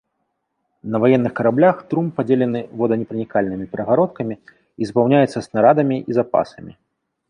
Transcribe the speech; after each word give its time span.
На 0.93 1.01
ваенных 1.03 1.33
караблях 1.39 1.77
трум 1.91 2.07
падзелены 2.21 2.61
воданепранікальнымі 2.81 3.65
перагародкамі 3.77 4.35
і 4.41 4.83
запаўняецца 4.93 5.39
снарадамі 5.51 5.97
і 6.13 6.23
запасамі. 6.23 6.73